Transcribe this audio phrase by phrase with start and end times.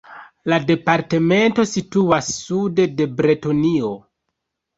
[0.51, 3.93] La departemento situas sude de Bretonio.